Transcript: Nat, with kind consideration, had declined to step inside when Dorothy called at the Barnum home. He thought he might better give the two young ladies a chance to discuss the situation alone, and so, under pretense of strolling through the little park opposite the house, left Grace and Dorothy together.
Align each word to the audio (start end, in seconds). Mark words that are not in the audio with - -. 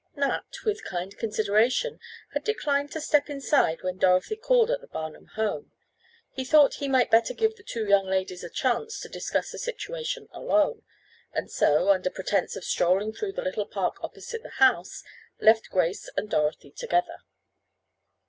Nat, 0.15 0.63
with 0.65 0.83
kind 0.83 1.15
consideration, 1.15 1.99
had 2.33 2.43
declined 2.43 2.91
to 2.91 2.99
step 2.99 3.29
inside 3.29 3.83
when 3.83 3.99
Dorothy 3.99 4.35
called 4.35 4.71
at 4.71 4.81
the 4.81 4.87
Barnum 4.87 5.27
home. 5.35 5.73
He 6.31 6.43
thought 6.43 6.73
he 6.81 6.87
might 6.87 7.11
better 7.11 7.35
give 7.35 7.55
the 7.55 7.61
two 7.61 7.85
young 7.87 8.07
ladies 8.07 8.43
a 8.43 8.49
chance 8.49 8.99
to 9.01 9.09
discuss 9.09 9.51
the 9.51 9.59
situation 9.59 10.27
alone, 10.31 10.81
and 11.33 11.51
so, 11.51 11.89
under 11.91 12.09
pretense 12.09 12.55
of 12.55 12.63
strolling 12.63 13.13
through 13.13 13.33
the 13.33 13.43
little 13.43 13.67
park 13.67 14.03
opposite 14.03 14.41
the 14.41 14.49
house, 14.57 15.03
left 15.39 15.69
Grace 15.69 16.09
and 16.17 16.31
Dorothy 16.31 16.71
together. 16.71 17.17